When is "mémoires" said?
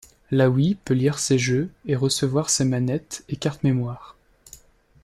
3.63-4.17